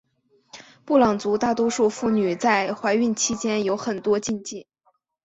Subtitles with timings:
[0.83, 4.65] 布朗族大多数妇女在怀孕期间有很多禁忌。